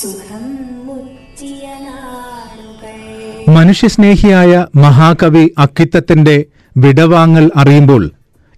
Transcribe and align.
സുഖം 0.00 0.44
മുറ്റിയ 0.86 1.66
മനുഷ്യസ്നേഹിയായ 3.48 4.66
മഹാകവി 4.74 5.54
അക്കിത്തത്തിന്റെ 5.58 6.44
വിടവാങ്ങൽ 6.76 7.50
അറിയുമ്പോൾ 7.56 8.10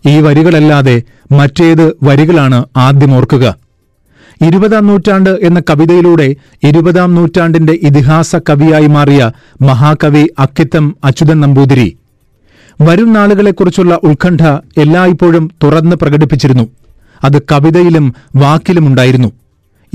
ഈ 0.06 0.20
വരികളല്ലാതെ 0.20 1.02
മറ്റേത് 1.32 1.96
വരികളാണ് 2.02 2.64
ആദ്യം 2.76 3.14
ഓർക്കുക. 3.14 3.56
ഇരുപതാം 4.46 4.86
നൂറ്റാണ്ട് 4.86 5.30
എന്ന 5.30 5.60
കവിതയിലൂടെ 5.60 6.36
ഇരുപതാം 6.62 7.14
നൂറ്റാണ്ടിന്റെ 7.14 7.72
ഇതിഹാസ 7.82 8.36
കവിയായി 8.36 8.86
മാറിയ 8.86 9.32
മഹാകവി 9.60 10.26
അക്കിത്തം 10.38 10.96
അച്യുതൻ 11.04 11.40
നമ്പൂതിരി. 11.40 11.96
വരും 12.80 13.12
നാളുകളെക്കുറിച്ചുള്ള 13.12 13.94
ഉത്കണ്ഠ 14.02 14.40
എല്ലായ്പ്പോഴും 14.80 15.50
തുറന്ന് 15.62 15.96
പ്രകടിപ്പിച്ചിരുന്നു. 15.96 16.68
അത് 17.24 17.42
കവിതയിലും 17.42 18.14
വാക്കിലുമുണ്ടായിരുന്നു 18.36 19.32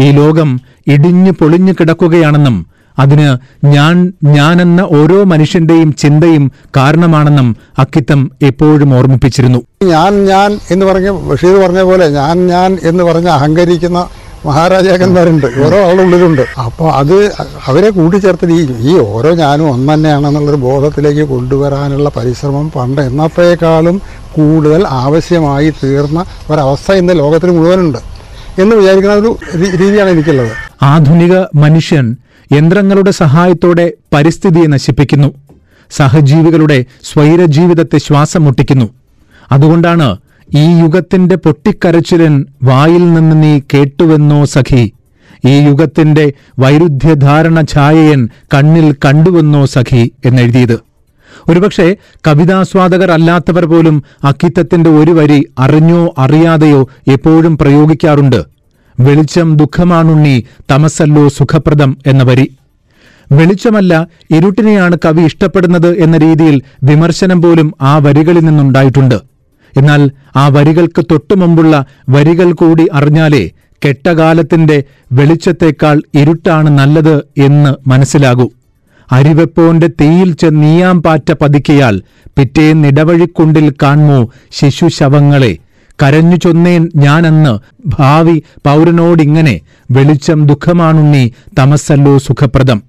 ഈ 0.01 0.11
ലോകം 0.11 0.59
ഇടിഞ്ഞു 0.87 1.31
പൊളിഞ്ഞു 1.31 1.73
കിടക്കുകയാണെന്നും 1.73 2.65
അതിന് 2.97 3.27
ഞാൻ 3.75 3.95
ഞാനെന്ന 4.23 4.81
ഓരോ 4.81 5.23
മനുഷ്യന്റെയും 5.23 5.95
ചിന്തയും 5.95 6.51
കാരണമാണെന്നും 6.77 7.47
അക്കിത്തം 7.79 8.31
എപ്പോഴും 8.41 8.89
ഓർമ്മിപ്പിച്ചിരുന്നു. 8.97 9.59
ഞാൻ 9.83 10.25
ഞാൻ 10.25 10.59
എന്ന് 10.71 10.85
പറഞ്ഞ 10.85 11.09
ബഷീർ 11.29 11.55
പറഞ്ഞ 11.63 11.81
പോലെ 11.81 12.09
ഞാൻ 12.09 12.47
ഞാൻ 12.47 12.77
എന്ന് 12.83 13.03
പറഞ്ഞ 13.03 13.27
അഹങ്കരിക്കുന്ന 13.27 14.01
മഹാരാജാക്കന്മാരുണ്ട്. 14.45 15.45
ഓരോ 15.65 15.77
ആളുള്ളിലുണ്ട് 15.89 16.41
അപ്പോൾ 16.65 16.91
അത് 16.91 17.13
അവരെ 17.67 17.89
കൂട്ടിച്ചേർത്ത് 17.89 18.51
ഈ 18.51 18.61
ഈ 18.89 18.93
ഓരോ 18.99 19.35
ഞാനും 19.35 19.71
ഒന്ന് 19.71 19.93
തന്നെയാണെന്നുള്ളൊരു 19.93 20.59
ബോധത്തിലേക്ക് 20.65 21.21
കൊണ്ടുവരാനുള്ള 21.29 22.09
പരിശ്രമം 22.17 22.71
പണ്ട് 22.75 23.01
എന്നത്തേക്കാളും 23.01 24.01
കൂടുതൽ 24.35 24.87
ആവശ്യമായി 24.87 25.69
തീർന്ന 25.83 26.25
ഒരവസ്ഥ 26.49 26.91
ഇന്ന് 26.91 27.19
ലോകത്തിന് 27.19 27.51
മുഴുവനുണ്ട് 27.51 28.01
എന്ന് 28.61 28.75
വിചാരിക്കുന്ന 28.75 29.15
ഒരു 29.15 29.31
രീതിയാണ് 29.81 30.09
എനിക്കുള്ളത്. 30.09 30.51
ആധുനിക 30.83 31.35
മനുഷ്യൻ 31.55 32.05
യന്ത്രങ്ങളുടെ 32.51 33.11
സഹായത്തോടെ 33.11 33.93
പരിസ്ഥിതിയെ 34.13 34.67
നശിപ്പിക്കുന്നു. 34.67 35.33
സഹജീവികളുടെ 35.91 36.85
സ്വൈരജീവിതത്തെ 37.03 37.97
ശ്വാസം 37.97 38.43
മുട്ടിക്കുന്നു 38.43 38.89
അതുകൊണ്ടാണ് 39.51 40.17
ഈ 40.55 40.79
യുഗത്തിന്റെ 40.79 41.35
പൊട്ടിക്കരച്ചിലൻ 41.35 42.45
വായിൽ 42.63 43.13
നിന്ന് 43.13 43.43
നീ 43.43 43.59
കേട്ടുവെന്നോ 43.59 44.45
സഖി. 44.45 44.93
ഈ 45.47 45.59
യുഗത്തിന്റെ 45.59 46.33
വൈരുദ്ധ്യധാരണ 46.59 47.61
ഛായയൻ 47.61 48.29
കണ്ണിൽ 48.53 48.95
കണ്ടുവെന്നോ 49.05 49.65
സഖി 49.65 50.11
എന്നെഴുതിയത്. 50.25 50.79
ഒരുപക്ഷെ 51.49 51.97
കവിതാസ്വാദകർ 52.27 53.11
അല്ലാത്തവർ 53.11 53.65
പോലും 53.65 54.03
അക്കിത്തത്തിന്റെ 54.23 54.89
ഒരു 54.89 55.11
വരി 55.11 55.45
അറിഞ്ഞോ 55.59 56.13
അറിയാതെയോ 56.17 56.89
എപ്പോഴും 57.07 57.57
പ്രയോഗിക്കാറുണ്ട്. 57.57 58.52
വെളിച്ചം 58.99 59.57
ദുഃഖമാണുണ്ണി 59.57 60.43
തമസല്ലോ 60.71 61.27
സുഖപ്രദം 61.27 61.97
എന്ന 62.07 62.23
വരി. 62.23 62.57
വെളിച്ചമല്ല 63.31 64.07
ഇരുട്ടിനെയാണ് 64.31 64.97
കവി 65.05 65.21
ഇഷ്ടപ്പെടുന്നത് 65.21 65.97
എന്ന 65.97 66.17
രീതിയിൽ 66.17 66.61
വിമർശനം 66.83 67.41
പോലും 67.41 67.73
ആ 67.81 67.97
വരികളിൽ 67.97 68.45
നിന്നുണ്ടായിട്ടുണ്ട്. 68.45 69.21
എന്നാൽ 69.77 70.11
ആ 70.35 70.47
വരികൾക്ക് 70.47 71.01
തൊട്ടു 71.01 71.13
തൊട്ടുമുമ്പുള്ള 71.13 71.85
വരികൾ 72.09 72.51
കൂടി 72.51 72.87
അറിഞ്ഞാലേ 72.93 73.51
കെട്ടകാലത്തിന്റെ 73.85 74.83
വെളിച്ചത്തേക്കാൾ 75.11 76.01
ഇരുട്ടാണ് 76.15 76.69
നല്ലത് 76.69 77.27
എന്ന് 77.37 77.89
മനസ്സിലാകൂ. 77.89 78.51
അരിവെപ്പോന്റെ 79.11 79.87
തീയിൽ 79.87 80.33
ചെന്നീയാം 80.33 81.01
പാറ്റ 81.01 81.31
പതിക്കയാൽ 81.31 82.01
പിറ്റേന്നിടവഴിക്കുണ്ടിൽ 82.37 83.73
കാൺമോ 83.83 84.29
ശിശുശവങ്ങളെ 84.51 85.57
കരഞ്ഞു 86.01 86.35
ചൊന്നേൻ 86.35 86.89
ഞാനന്ന്. 86.95 87.53
ഭാവി 87.85 88.43
പൗരനോടിങ്ങനെ 88.65 89.61
വെളിച്ചം 89.91 90.47
ദുഃഖമാണുണ്ണി 90.47 91.33
തമസല്ലോ 91.59 92.17
സുഖപ്രദം. 92.17 92.83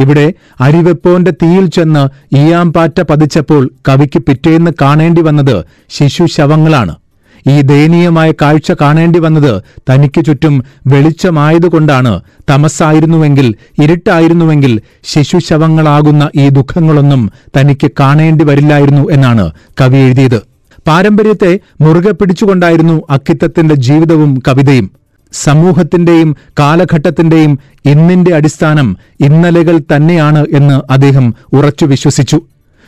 ഇവിടെ 0.00 0.34
അരിവെപ്പോന്റെ 0.60 1.32
തീയിൽ 1.42 1.66
ചെന്ന് 1.66 2.02
ഈയാമ്പാറ്റ 2.36 3.00
പതിച്ചപ്പോൾ 3.00 3.70
കവിക്ക് 3.88 4.18
പിറ്റേന്ന് 4.18 4.70
കാണേണ്ടി 4.82 5.20
വന്നത് 5.20 5.56
ശിശുശവങ്ങളാണ് 5.90 6.94
ഈ 7.46 7.60
ദയനീയമായ 7.60 8.32
കാഴ്ച 8.42 8.72
കാണേണ്ടി 8.80 9.18
വന്നത് 9.18 9.52
തനിക്ക് 9.90 10.24
ചുറ്റും 10.24 10.64
വെളിച്ചമായതുകൊണ്ടാണ് 10.86 12.20
തമസായിരുന്നുവെങ്കിൽ 12.50 13.54
ഇരുട്ടായിരുന്നുവെങ്കിൽ 13.82 14.72
ശിശുശവങ്ങളാകുന്ന 15.04 16.30
ഈ 16.36 16.48
ദുഃഖങ്ങളൊന്നും 16.48 17.32
തനിക്ക് 17.56 17.90
കാണേണ്ടി 18.00 18.44
വരില്ലായിരുന്നു 18.44 19.04
എന്നാണ് 19.10 19.50
കവി 19.80 19.96
എഴുതിയത്. 19.96 20.40
പാരമ്പര്യത്തെ 20.88 21.52
മുറുകെ 21.80 22.12
പിടിച്ചുകൊണ്ടായിരുന്നു 22.12 22.96
അക്കിത്തത്തിന്റെ 23.10 23.76
ജീവിതവും 23.86 24.32
കവിതയും. 24.48 24.86
സമൂഹത്തിന്റെയും 25.32 26.30
കാലഘട്ടത്തിന്റെയും 26.60 27.52
ഇന്നിന്റെ 27.84 28.32
അടിസ്ഥാനം 28.36 28.88
ഇന്നലകൾ 29.26 29.76
തന്നെയാണ് 29.92 30.42
എന്ന് 30.58 30.76
അദ്ദേഹം 30.90 31.26
ഉറച്ചു 31.52 31.86
വിശ്വസിച്ചു. 31.86 32.38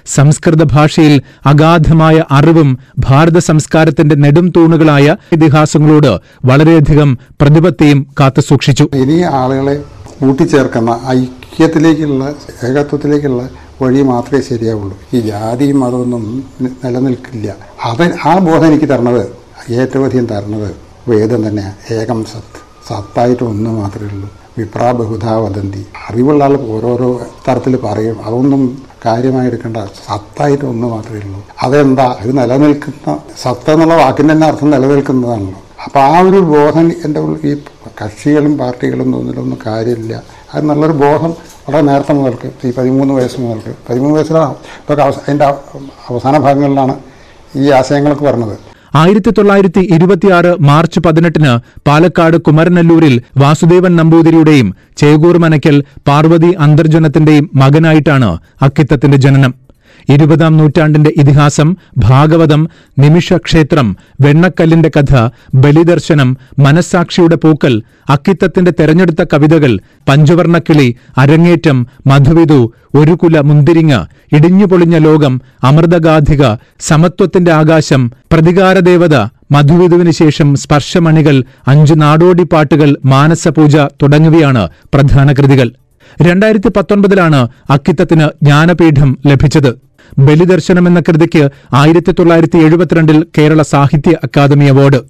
സംസ്കൃത 0.06 0.62
ഭാഷയിൽ 0.72 1.15
അഗാധമായ 1.47 2.19
അറിവും 2.31 2.69
ഭാരത 3.06 3.39
സംസ്കാരത്തിന്റെ 3.49 4.16
നെടും 4.25 4.47
തൂണുകളായ 4.56 5.06
ഇതിഹാസങ്ങളോട് 5.37 6.12
വളരെയധികം 6.44 7.10
പ്രതിപത്തിയും 7.41 7.99
കാത്തുസൂക്ഷിച്ചു 8.21 8.87
ഇനി 9.00 9.19
ആളുകളെ 9.41 9.77
കൂട്ടിച്ചേർക്കുന്ന 10.21 10.94
ഐക്യത്തിലേക്കുള്ള 11.16 12.22
ഏകത്വത്തിലേക്കുള്ള 12.69 13.43
വഴി 13.82 14.02
മാത്രമേ 14.02 14.42
ശരിയാവുള്ളൂ. 14.42 14.98
ഈ 15.14 15.20
ജാതിയും 15.20 15.80
മതമൊന്നും 15.80 16.44
നിലനിൽക്കില്ല. 16.84 17.56
അവൻ 17.82 18.10
ആ 18.24 18.38
ബോധം 18.38 18.66
എനിക്ക് 18.66 18.88
തരണത് 18.88 19.28
ഏറ്റവും 19.72 20.04
അധികം 20.04 20.26
തരണത് 20.26 20.76
വേദം 21.08 21.48
തന്നെയാണ് 21.48 21.94
ഏകം 21.94 22.24
സത്ത് 22.24 22.60
സത്തായിട്ട് 22.88 23.44
ഒന്ന് 23.44 23.70
മാത്രമേ 23.70 24.10
ഉള്ളൂ. 24.14 24.30
വിപ്രാ 24.58 24.92
ബഹുധാ 24.92 25.36
വദന്തി. 25.36 25.86
അറിവുള്ള 26.10 26.44
ആൾ 26.44 26.60
ഓരോരോ 26.60 27.20
തരത്തിൽ 27.48 27.76
പറയും. 27.76 28.24
അതൊന്നും 28.24 28.82
കാര്യമായി 29.06 29.46
എടുക്കേണ്ട. 29.46 29.76
സത്തായിട്ട് 29.76 30.64
ഒന്ന് 30.64 30.86
മാത്രമേ 30.86 31.20
ഉള്ളൂ. 31.20 31.44
അതെന്താ? 31.62 32.16
അത് 32.20 32.38
നിലനിൽക്കുന്ന 32.38 33.18
സത്ത 33.42 33.71
എന്നുള്ള 33.71 33.97
വാക്കിന്റെ 33.97 34.34
തന്നെ 34.34 34.47
അർത്ഥം 34.47 34.71
നിലനിൽക്കുന്നതാണല്ലോ. 34.71 35.59
അപ്പോൾ 35.84 35.98
ആ 35.98 36.18
ഒരു 36.18 36.41
ബോധം 36.41 36.92
എന്റെ 37.04 37.21
ഈ 37.21 37.54
കക്ഷികളും 38.04 38.59
പാർട്ടികളും 38.59 39.12
തോന്നിലൊന്നും 39.12 39.59
കാര്യമില്ല. 39.66 40.22
അത് 40.54 40.65
നല്ലൊരു 40.65 40.92
ബോധം 40.92 41.34
വളരെ 41.71 41.87
നേരത്തെ 41.89 42.13
മുതൽക്ക് 42.13 42.49
ഈ 42.67 42.71
പതിമൂന്ന് 42.77 43.13
വയസ്സ് 43.15 43.39
മുതൽക്ക്. 43.41 43.72
പതിമൂന്ന് 43.89 44.15
വയസ്സിലാണ് 44.17 44.55
ഇതൊക്കെ 44.83 45.03
അവസ 45.03 45.19
അതിന്റെ 45.25 45.47
അവസാന 46.11 46.39
ഭാഗങ്ങളിലാണ് 46.39 46.95
ഈ 47.57 47.71
ആശയങ്ങളൊക്കെ 47.78 48.25
പറഞ്ഞത് 48.25 48.55
ആയിരത്തി 49.01 49.31
തൊള്ളായിരത്തി 49.31 49.83
ഇരുപത്തിയാറ് 49.95 50.53
മാർച്ച് 50.61 51.01
പതിനെട്ടിന് 51.01 51.53
പാലക്കാട് 51.89 52.37
കുമരനല്ലൂരിൽ 52.47 53.15
വാസുദേവൻ 53.39 53.93
നമ്പൂതിരിയുടെയും 53.97 54.69
ചേകൂർ 54.97 55.37
മനക്കൽ 55.39 55.77
പാർവതി 56.09 56.51
അന്തർജനത്തിന്റെയും 56.59 57.47
മകനായിട്ടാണ് 57.55 58.31
അക്കിത്തത്തിന്റെ 58.63 59.17
ജനനം. 59.17 59.53
ഇരുപതാം 60.10 60.57
നൂറ്റാണ്ടിന്റെ 60.57 61.12
ഇതിഹാസം 61.16 61.68
ഭാഗവതം 61.98 62.62
നിമിഷക്ഷേത്രം 62.98 63.89
വെണ്ണക്കല്ലിന്റെ 64.21 64.91
കഥ 64.97 65.12
ബലിദർശനം 65.54 66.30
മനസ്സാക്ഷിയുടെ 66.59 67.36
പൂക്കൽ 67.36 67.74
അക്കിത്തത്തിന്റെ 68.10 68.71
തെരഞ്ഞെടുത്ത 68.71 69.22
കവിതകൾ 69.33 69.72
പഞ്ചവർണക്കിളി 70.09 70.89
അരങ്ങേറ്റം 71.18 71.78
മധുവിധു 72.07 72.60
ഒരു 72.95 73.15
കുല 73.15 73.41
മുന്തിരിങ്ങ 73.41 73.95
ഇടിഞ്ഞുപൊളിഞ്ഞ 74.33 74.98
ലോകം 74.98 75.34
അമൃതഗാധിക 75.65 76.45
സമത്വത്തിന്റെ 76.80 77.53
ആകാശം 77.53 78.03
പ്രതികാരദേവത 78.33 79.16
മധുവിധുവിന് 79.53 80.12
ശേഷം 80.12 80.57
സ്പർശമണികൾ 80.57 81.36
അഞ്ചു 81.66 81.95
നാടോടി 81.95 82.45
പാട്ടുകൾ 82.45 82.91
മാനസപൂജ 83.04 83.77
തുടങ്ങിയവയാണ് 84.03 84.62
പ്രധാന 84.95 85.33
കൃതികൾ. 85.33 85.68
രണ്ടായിരത്തി 86.22 86.71
പത്തൊൻപതിലാണ് 86.77 87.41
അക്കിത്തത്തിന് 87.71 88.27
ജ്ഞാനപീഠം 88.42 89.10
ലഭിച്ചത്. 89.27 89.71
ബലിദർശനം 90.18 90.89
എന്ന 90.89 91.01
കൃതിക്ക് 91.01 91.51
ആയിരത്തി 91.74 92.12
തൊള്ളായിരത്തി 92.12 92.59
എഴുപത്തിരണ്ടിൽ 92.59 93.27
കേരള 93.39 93.62
സാഹിത്യ 93.62 94.16
അക്കാദമി 94.24 94.65
അവാർഡ്. 94.65 95.01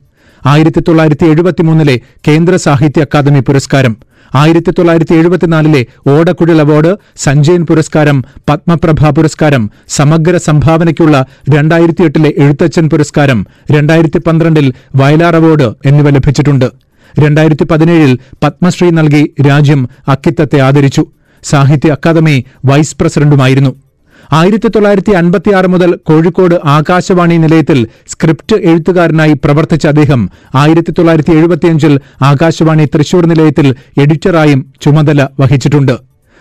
ആയിരത്തി 0.46 0.80
തൊള്ളായിരത്തി 0.80 1.26
എഴുപത്തിമൂന്നിലെ 1.26 2.00
കേന്ദ്ര 2.28 2.56
സാഹിത്യ 2.56 3.00
അക്കാദമി 3.00 3.40
പുരസ്കാരം. 3.40 3.96
ആയിരത്തി 4.34 4.70
തൊള്ളായിരത്തി 4.70 5.14
എഴുപത്തിനാലിലെ 5.14 5.86
ഓടക്കുഴൽ 6.08 6.60
അവാർഡ് 6.60 6.96
സഞ്ജയൻ 7.16 7.66
പുരസ്കാരം 7.66 8.24
പത്മപ്രഭ 8.48 9.10
പുരസ്കാരം 9.10 9.70
സമഗ്ര 9.88 10.36
സംഭാവനയ്ക്കുള്ള 10.36 11.26
രണ്ടായിരത്തി 11.54 12.02
എട്ടിലെ 12.02 12.34
എഴുത്തച്ഛൻ 12.38 12.88
പുരസ്കാരം 12.88 13.46
രണ്ടായിരത്തി 13.70 14.18
പന്ത്രണ്ടിൽ 14.18 14.72
വയലാർ 14.96 15.36
അവാർഡ് 15.36 15.74
എന്നിവ 15.86 16.10
ലഭിച്ചിട്ടുണ്ട്. 16.10 16.70
രണ്ടായിരത്തി 17.20 17.64
പതിനേഴിൽ 17.64 18.18
പത്മശ്രീ 18.42 18.90
നൽകി 18.90 19.34
രാജ്യം 19.48 19.88
അക്കിത്തത്തെ 20.08 20.58
ആദരിച്ചു. 20.58 21.06
സാഹിത്യ 21.42 21.90
അക്കാദമി 21.90 22.44
വൈസ് 22.64 22.96
പ്രസിഡന്റുമായിരുന്നു. 23.00 23.89
ആയിരത്തി 24.30 24.68
തൊള്ളായിരത്തി 24.68 25.12
അൻപത്തിയാറ് 25.12 25.68
മുതൽ 25.68 25.96
കോഴിക്കോട് 26.02 26.54
ആകാശവാണി 26.68 27.36
നിലയത്തിൽ 27.36 27.78
സ്ക്രിപ്റ്റ് 28.08 28.56
എഴുത്തുകാരനായി 28.64 29.32
പ്രവർത്തിച്ച 29.34 29.86
അദ്ദേഹം 29.86 30.20
ആയിരത്തി 30.54 30.92
തൊള്ളായിരത്തി 30.92 31.32
എഴുപത്തിയഞ്ചിൽ 31.32 31.94
ആകാശവാണി 32.24 32.84
തൃശൂർ 32.86 33.26
നിലയത്തിൽ 33.26 33.66
എഡിറ്ററായും 33.98 34.66
ചുമതല 34.82 35.28
വഹിച്ചിട്ടുണ്ട്. 35.40 35.94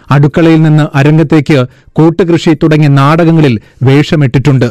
അടുക്കളയിൽ 0.07 0.61
നിന്ന് 0.61 0.85
അരങ്ങത്തേക്ക് 0.95 1.57
കൂട്ടുകൃഷി 1.93 2.53
തുടങ്ങിയ 2.55 2.87
നാടകങ്ങളിൽ 2.93 3.55
വേഷമിട്ടിട്ടുണ്ട്. 3.83 4.67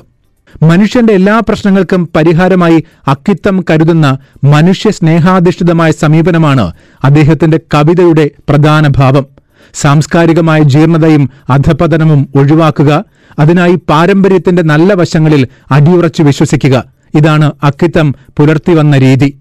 മനുഷ്യന്റെ 0.63 1.13
എല്ലാ 1.13 1.41
പ്രശ്നങ്ങൾക്കും 1.41 2.09
പരിഹാരമായി 2.17 2.79
അക്കിത്തം 3.09 3.65
കരുതുന്ന 3.71 4.07
മനുഷ്യ 4.45 4.91
സ്നേഹാധിഷ്ഠിതമായ 4.91 5.91
സമീപനമാണ് 6.03 6.65
അദ്ദേഹത്തിന്റെ 7.05 7.61
കവിതയുടെ 7.75 8.27
പ്രധാന 8.49 8.87
ഭാവം. 8.97 9.27
സാംസ്കാരികമായ 9.75 10.63
ജീർണതയും 10.63 11.31
അധപതനവും 11.51 12.29
ഒഴിവാക്കുക 12.37 13.05
അതിനായി 13.39 13.75
പാരമ്പര്യത്തിന്റെ 13.75 14.63
നല്ല 14.63 14.95
വശങ്ങളിൽ 14.95 15.49
അടിയുറച്ചു 15.71 16.23
വിശ്വസിക്കുക. 16.23 16.85
ഇതാണ് 17.15 17.53
അക്കിത്തം 17.63 18.15
പുലർത്തി 18.39 18.75
വന്ന 18.75 18.99
രീതി 18.99 19.39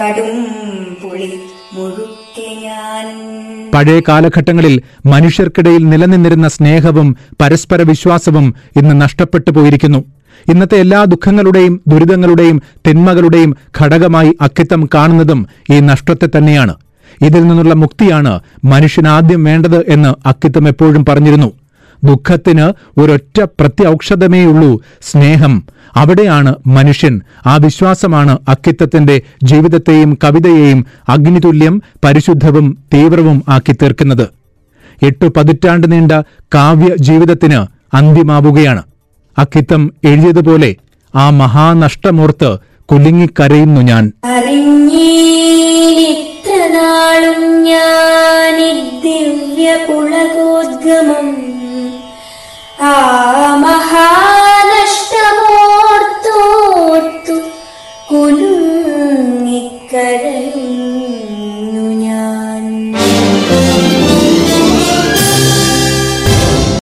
കടും 0.00 0.36
പൊളി 1.02 1.30
പഴയ 3.72 4.00
കാലഘട്ടങ്ങളിൽ 4.08 4.82
മനുഷ്യർക്കിടയിൽ 5.06 5.88
നിലനിന്നിരുന്ന 5.88 6.48
സ്നേഹവും 6.48 7.16
പരസ്പര 7.40 7.82
വിശ്വാസവും 7.82 8.54
ഇന്ന് 8.76 9.00
നഷ്ടപ്പെട്ടു 9.00 9.50
പോയിരിക്കുന്നു. 9.50 10.13
ഇന്നത്തെ 10.48 10.76
എല്ലാ 10.76 11.04
ദുഃഖങ്ങളുടെയും 11.04 11.80
ദുരിതങ്ങളുടെയും 11.86 12.62
തിന്മകളുടെയും 12.88 13.56
ഘടകമായി 13.80 14.36
അക്കിത്തം 14.40 14.88
കാണുന്നതും 14.94 15.46
ഈ 15.72 15.80
നഷ്ടത്തെ 15.80 16.28
തന്നെയാണ്. 16.38 16.74
ഇതിൽ 17.22 17.42
നിന്നുള്ള 17.42 17.74
മുക്തിയാണ് 17.74 18.40
മനുഷ്യനാദ്യം 18.64 19.44
വേണ്ടത് 19.44 19.90
എന്ന് 19.90 20.28
അക്കിത്തം 20.28 20.68
എപ്പോഴും 20.68 21.04
പറഞ്ഞിരുന്നു. 21.04 21.52
ദുഃഖത്തിന് 22.04 22.72
ഒരൊറ്റ 23.00 23.40
പ്രത്യൗഷധമേയുള്ളൂ 23.60 24.82
സ്നേഹം. 25.02 25.62
അവിടെയാണ് 25.96 26.54
മനുഷ്യൻ. 26.66 27.20
ആ 27.46 27.56
വിശ്വാസമാണ് 27.56 28.38
അക്കിത്തത്തിന്റെ 28.48 29.22
ജീവിതത്തെയും 29.44 30.18
കവിതയെയും 30.24 30.86
അഗ്നിതുല്യം 31.08 31.82
പരിശുദ്ധവും 32.04 32.78
തീവ്രവും 32.94 33.42
ആക്കി 33.48 33.72
തീർക്കുന്നത്. 33.72 34.28
എട്ടു 35.02 35.32
പതിറ്റാണ്ട് 35.36 35.92
നീണ്ട 35.92 36.12
കാവ്യ 36.54 36.94
ജീവിതത്തിന് 37.00 37.66
അന്ത്യമാവുകയാണ്. 37.96 38.82
അക്കിത്തം 39.38 39.82
എഴുതിയതുപോലെ 40.04 40.70
ആ 41.14 41.30
മഹാനഷ്ടമോർത്ത് 41.30 42.50
കുലുങ്ങിക്കരയുന്നു 42.88 43.80
ഞാൻ. 43.80 44.04
അറിഞ്ഞീലിത്രനാളും 46.06 47.40
ഞാൻ 47.62 48.56
ദിവ്യ 49.04 49.76
പുളകോദ്ഗമം 49.86 51.26